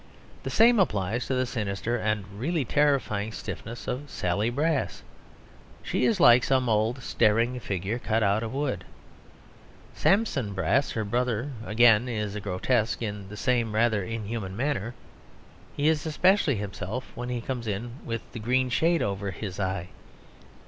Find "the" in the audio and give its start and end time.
0.41-0.49, 1.35-1.45, 13.29-13.37, 18.31-18.39